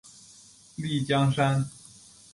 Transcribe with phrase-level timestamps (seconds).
[0.77, 1.69] 丽江杉